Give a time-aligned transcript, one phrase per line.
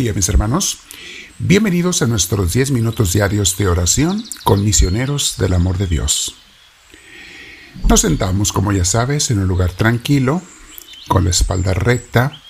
[0.00, 0.78] Mis hermanos,
[1.38, 6.36] bienvenidos a nuestros 10 minutos diarios de oración con misioneros del amor de Dios.
[7.86, 10.40] Nos sentamos, como ya sabes, en un lugar tranquilo,
[11.06, 12.40] con la espalda recta,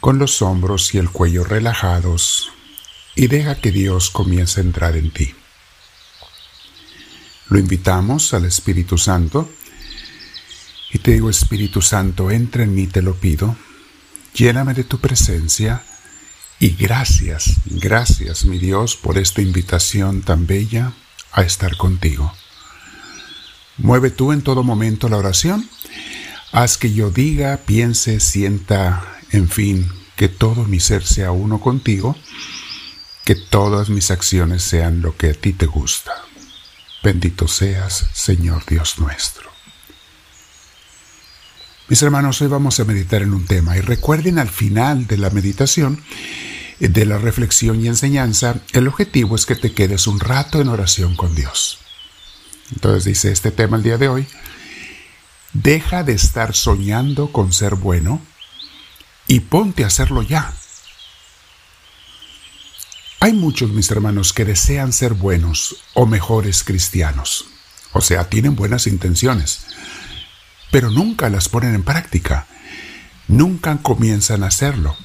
[0.00, 2.50] con los hombros y el cuello relajados,
[3.14, 5.32] y deja que Dios comience a entrar en ti.
[7.50, 9.48] Lo invitamos al Espíritu Santo
[10.92, 13.56] y te digo, Espíritu Santo, entra en mí, te lo pido,
[14.34, 15.84] lléname de tu presencia,
[16.60, 20.92] y gracias, gracias mi Dios por esta invitación tan bella
[21.32, 22.32] a estar contigo.
[23.76, 25.68] Mueve tú en todo momento la oración.
[26.52, 32.16] Haz que yo diga, piense, sienta, en fin, que todo mi ser sea uno contigo,
[33.24, 36.12] que todas mis acciones sean lo que a ti te gusta.
[37.02, 39.53] Bendito seas, Señor Dios nuestro.
[41.86, 45.28] Mis hermanos, hoy vamos a meditar en un tema y recuerden al final de la
[45.28, 46.02] meditación,
[46.80, 51.14] de la reflexión y enseñanza, el objetivo es que te quedes un rato en oración
[51.14, 51.80] con Dios.
[52.72, 54.26] Entonces dice este tema el día de hoy,
[55.52, 58.22] deja de estar soñando con ser bueno
[59.26, 60.54] y ponte a hacerlo ya.
[63.20, 67.44] Hay muchos, mis hermanos, que desean ser buenos o mejores cristianos.
[67.92, 69.66] O sea, tienen buenas intenciones
[70.74, 72.48] pero nunca las ponen en práctica.
[73.28, 74.96] Nunca comienzan a hacerlo.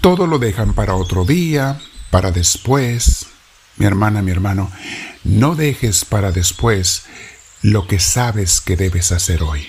[0.00, 3.26] Todo lo dejan para otro día, para después.
[3.76, 4.72] Mi hermana, mi hermano,
[5.22, 7.04] no dejes para después
[7.62, 9.68] lo que sabes que debes hacer hoy.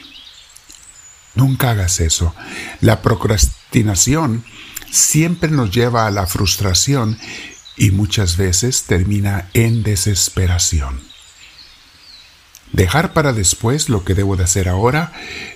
[1.36, 2.34] Nunca hagas eso.
[2.82, 4.46] La procrastinación
[4.90, 7.20] siempre nos lleva a la frustración
[7.76, 11.17] y muchas veces termina en desesperación.
[12.74, 15.14] Dejar para después lo que debo de hacer ahora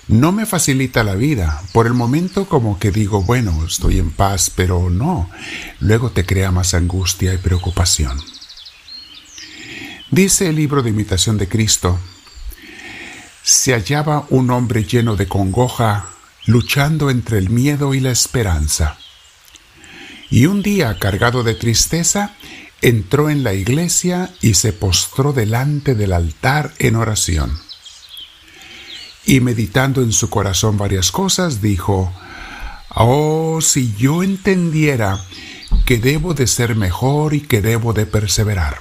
[0.07, 1.61] no me facilita la vida.
[1.73, 5.29] Por el momento como que digo, bueno, estoy en paz, pero no.
[5.79, 8.17] Luego te crea más angustia y preocupación.
[10.09, 11.99] Dice el libro de imitación de Cristo,
[13.43, 16.07] se hallaba un hombre lleno de congoja,
[16.45, 18.97] luchando entre el miedo y la esperanza.
[20.29, 22.35] Y un día, cargado de tristeza,
[22.81, 27.59] entró en la iglesia y se postró delante del altar en oración.
[29.25, 32.11] Y meditando en su corazón varias cosas, dijo,
[32.93, 35.23] Oh, si yo entendiera
[35.85, 38.79] que debo de ser mejor y que debo de perseverar.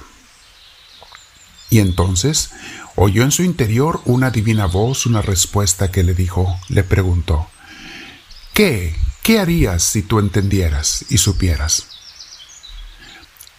[1.69, 2.51] Y entonces
[2.95, 7.47] oyó en su interior una divina voz, una respuesta que le dijo, le preguntó,
[8.53, 8.95] ¿qué?
[9.23, 11.90] ¿Qué harías si tú entendieras y supieras?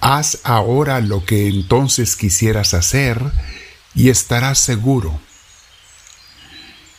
[0.04, 3.22] Haz ahora lo que entonces quisieras hacer
[3.94, 5.20] y estarás seguro.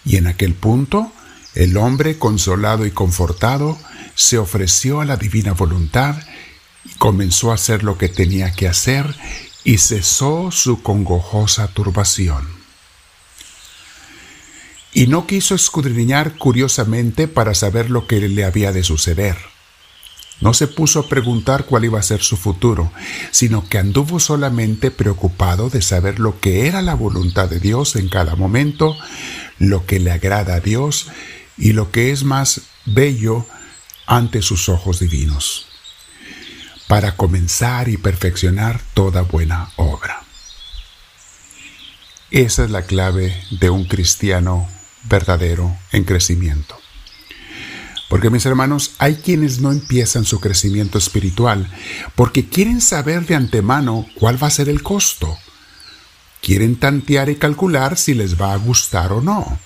[0.06, 1.12] Y en aquel punto,
[1.54, 3.78] el hombre, consolado y confortado,
[4.16, 6.16] se ofreció a la divina voluntad
[6.86, 9.14] y comenzó a hacer lo que tenía que hacer
[9.66, 12.48] y cesó su congojosa turbación.
[14.94, 19.53] Y no quiso escudriñar curiosamente para saber lo que le había de suceder
[20.44, 22.92] no se puso a preguntar cuál iba a ser su futuro,
[23.32, 28.10] sino que anduvo solamente preocupado de saber lo que era la voluntad de Dios en
[28.10, 28.98] cada momento,
[29.58, 31.08] lo que le agrada a Dios
[31.58, 33.48] y lo que es más bello
[34.06, 35.68] ante sus ojos divinos,
[36.90, 40.24] para comenzar y perfeccionar toda buena obra.
[42.32, 44.68] Esa es la clave de un cristiano
[45.04, 46.78] verdadero en crecimiento.
[48.14, 51.68] Porque mis hermanos, hay quienes no empiezan su crecimiento espiritual
[52.14, 55.36] porque quieren saber de antemano cuál va a ser el costo.
[56.40, 59.58] Quieren tantear y calcular si les va a gustar o no.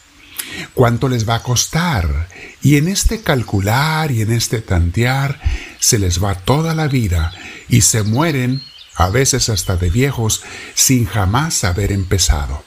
[0.74, 2.30] Cuánto les va a costar.
[2.62, 5.42] Y en este calcular y en este tantear
[5.82, 7.34] se les va toda la vida
[7.68, 8.64] y se mueren,
[8.96, 10.42] a veces hasta de viejos,
[10.74, 12.64] sin jamás haber empezado.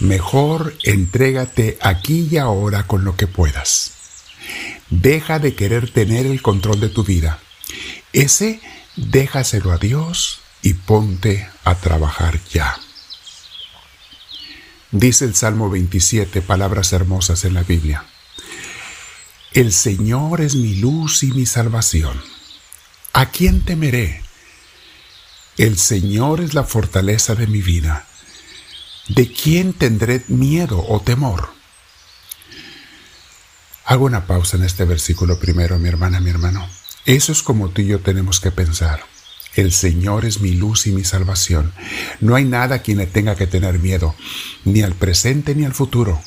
[0.00, 3.93] Mejor entrégate aquí y ahora con lo que puedas.
[4.90, 7.38] Deja de querer tener el control de tu vida.
[8.12, 8.60] Ese
[8.96, 12.78] déjaselo a Dios y ponte a trabajar ya.
[14.90, 18.04] Dice el Salmo 27, palabras hermosas en la Biblia.
[19.52, 22.20] El Señor es mi luz y mi salvación.
[23.12, 24.22] ¿A quién temeré?
[25.56, 28.06] El Señor es la fortaleza de mi vida.
[29.08, 31.53] ¿De quién tendré miedo o temor?
[33.86, 36.66] Hago una pausa en este versículo primero, mi hermana, mi hermano.
[37.04, 39.04] Eso es como tú y yo tenemos que pensar.
[39.54, 41.72] El Señor es mi luz y mi salvación.
[42.20, 44.14] No hay nada a quien le tenga que tener miedo,
[44.64, 46.20] ni al presente ni al futuro.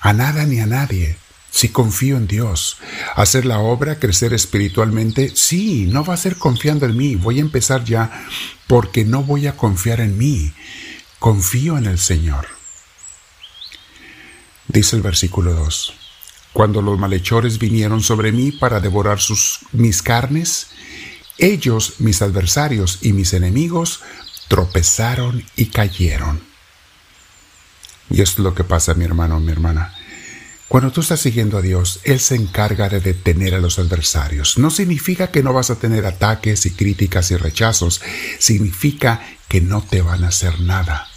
[0.00, 1.16] A nada ni a nadie.
[1.52, 2.78] Si confío en Dios,
[3.16, 7.42] hacer la obra, crecer espiritualmente, sí, no va a ser confiando en mí, voy a
[7.42, 8.24] empezar ya
[8.66, 10.52] porque no voy a confiar en mí,
[11.18, 12.46] confío en el Señor.
[14.68, 15.94] Dice el versículo 2,
[16.52, 20.68] cuando los malhechores vinieron sobre mí para devorar sus, mis carnes,
[21.38, 24.00] ellos, mis adversarios y mis enemigos,
[24.48, 26.40] tropezaron y cayeron.
[28.10, 29.94] Y esto es lo que pasa, mi hermano, mi hermana.
[30.70, 34.58] Cuando tú estás siguiendo a Dios, Él se encarga de detener a los adversarios.
[34.58, 38.00] No significa que no vas a tener ataques y críticas y rechazos,
[38.38, 41.08] significa que no te van a hacer nada.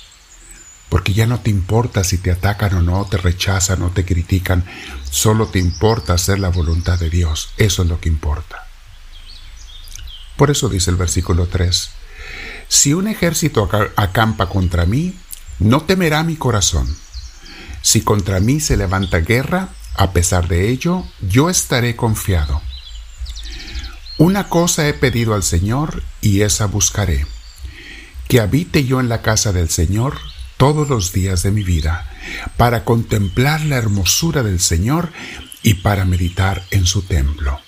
[0.93, 4.63] Porque ya no te importa si te atacan o no, te rechazan o te critican,
[5.09, 7.49] solo te importa hacer la voluntad de Dios.
[7.57, 8.67] Eso es lo que importa.
[10.37, 11.89] Por eso dice el versículo 3,
[12.67, 15.15] si un ejército acampa contra mí,
[15.57, 16.95] no temerá mi corazón.
[17.81, 22.61] Si contra mí se levanta guerra, a pesar de ello, yo estaré confiado.
[24.19, 27.25] Una cosa he pedido al Señor y esa buscaré,
[28.27, 30.19] que habite yo en la casa del Señor
[30.63, 32.09] todos los días de mi vida,
[32.55, 35.11] para contemplar la hermosura del Señor
[35.61, 37.59] y para meditar en su templo.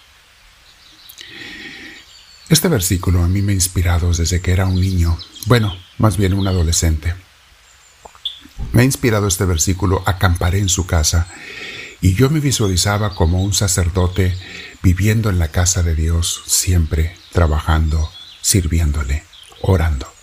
[2.47, 6.33] Este versículo a mí me ha inspirado desde que era un niño, bueno, más bien
[6.33, 7.13] un adolescente.
[8.71, 11.27] Me ha inspirado este versículo, acamparé en su casa,
[11.99, 14.37] y yo me visualizaba como un sacerdote
[14.81, 18.09] viviendo en la casa de Dios, siempre trabajando,
[18.41, 19.25] sirviéndole,
[19.61, 20.14] orando.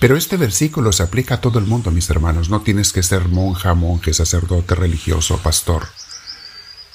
[0.00, 2.48] Pero este versículo se aplica a todo el mundo, mis hermanos.
[2.48, 5.88] No tienes que ser monja, monje, sacerdote, religioso, pastor.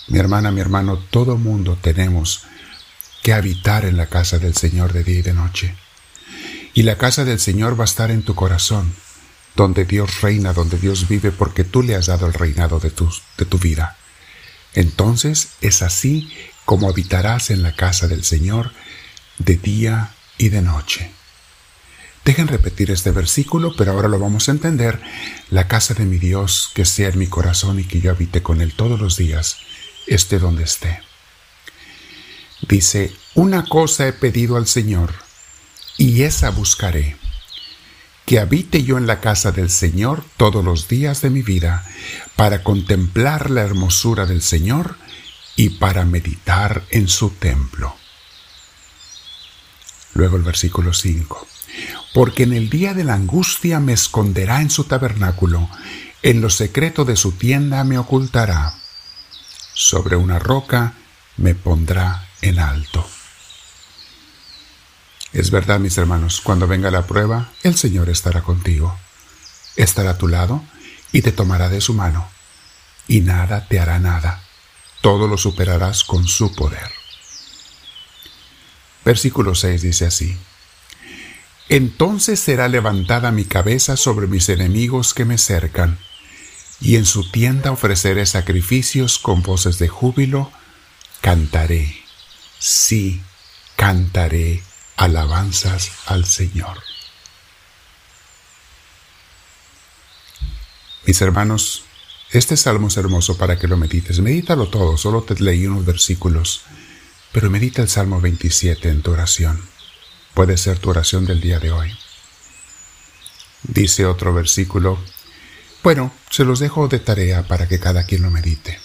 [0.08, 2.44] Mi hermana, mi hermano, todo mundo tenemos
[3.24, 5.76] que habitar en la casa del Señor de día y de noche.
[6.74, 8.94] Y la casa del Señor va a estar en tu corazón,
[9.56, 13.10] donde Dios reina, donde Dios vive, porque tú le has dado el reinado de tu,
[13.38, 13.98] de tu vida.
[14.74, 16.32] Entonces es así
[16.66, 18.72] como habitarás en la casa del Señor
[19.38, 21.12] de día y de noche.
[22.26, 25.02] Dejen repetir este versículo, pero ahora lo vamos a entender.
[25.50, 28.62] La casa de mi Dios, que sea en mi corazón y que yo habite con
[28.62, 29.58] Él todos los días,
[30.08, 31.02] esté donde esté.
[32.62, 35.14] Dice, una cosa he pedido al Señor,
[35.98, 37.18] y esa buscaré,
[38.26, 41.86] que habite yo en la casa del Señor todos los días de mi vida,
[42.38, 44.96] para contemplar la hermosura del Señor
[45.58, 47.98] y para meditar en su templo.
[50.14, 51.48] Luego el versículo 5.
[52.14, 55.70] Porque en el día de la angustia me esconderá en su tabernáculo,
[56.22, 58.76] en lo secreto de su tienda me ocultará.
[59.74, 60.94] Sobre una roca
[61.38, 63.08] me pondrá en alto.
[65.34, 68.96] Es verdad, mis hermanos, cuando venga la prueba, el Señor estará contigo.
[69.76, 70.64] Estará a tu lado
[71.12, 72.30] y te tomará de su mano,
[73.08, 74.44] y nada te hará nada.
[75.02, 76.92] Todo lo superarás con su poder.
[79.04, 80.38] Versículo 6 dice así.
[81.70, 86.00] Entonces será levantada mi cabeza sobre mis enemigos que me cercan,
[86.82, 90.52] y en su tienda ofreceré sacrificios con voces de júbilo,
[91.22, 92.04] cantaré
[92.64, 93.22] sí
[93.76, 94.64] cantaré
[94.96, 96.82] alabanzas al Señor.
[101.06, 101.84] Mis hermanos,
[102.32, 104.22] este salmo es hermoso para que lo medites.
[104.22, 106.62] Medítalo todo, solo te leí unos versículos,
[107.34, 109.73] pero medita el Salmo 27 en tu oración.
[110.34, 111.98] Puede ser tu oración del día de hoy.
[113.64, 115.00] Dice otro versículo,
[115.84, 118.80] bueno, se los dejo de tarea para que cada quien lo medite.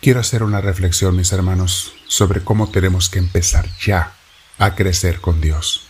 [0.00, 4.14] Quiero hacer una reflexión, mis hermanos, sobre cómo tenemos que empezar ya
[4.58, 5.82] a crecer con Dios.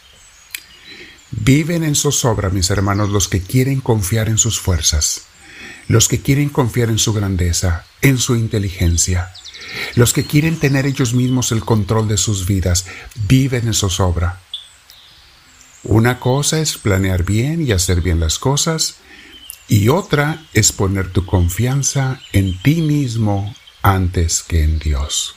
[1.31, 5.27] Viven en zozobra, mis hermanos, los que quieren confiar en sus fuerzas,
[5.91, 9.33] los que quieren confiar en su grandeza, en su inteligencia,
[9.97, 12.87] los que quieren tener ellos mismos el control de sus vidas,
[13.27, 14.39] viven en zozobra.
[15.83, 18.99] Una cosa es planear bien y hacer bien las cosas,
[19.67, 25.35] y otra es poner tu confianza en ti mismo antes que en Dios.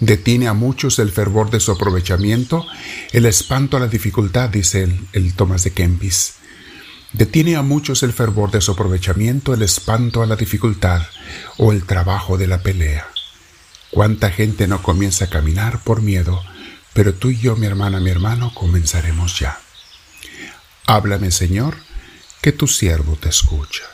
[0.00, 2.66] Detiene a muchos el fervor de su aprovechamiento,
[3.12, 6.36] el espanto a la dificultad, dice el, el Tomás de Kempis.
[7.12, 11.02] Detiene a muchos el fervor de su aprovechamiento, el espanto a la dificultad
[11.58, 13.06] o el trabajo de la pelea.
[13.90, 16.42] ¿Cuánta gente no comienza a caminar por miedo?
[16.94, 19.60] Pero tú y yo, mi hermana, mi hermano, comenzaremos ya.
[20.86, 21.76] Háblame, Señor,
[22.40, 23.84] que tu siervo te escucha.